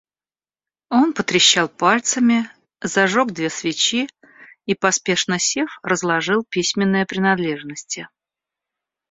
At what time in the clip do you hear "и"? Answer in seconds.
4.65-4.73